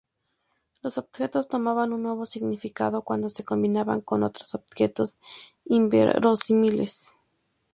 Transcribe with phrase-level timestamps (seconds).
[0.81, 5.19] Los objetos tomaban un nuevo significado cuando se combinaban con otros objetos
[5.65, 7.17] inverosímiles.